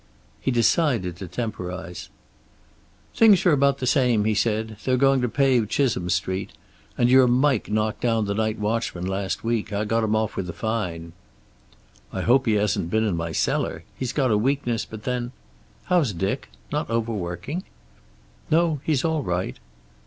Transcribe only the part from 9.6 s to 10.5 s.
I got him off with